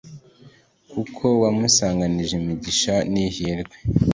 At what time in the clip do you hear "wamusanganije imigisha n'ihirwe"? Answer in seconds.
1.41-3.77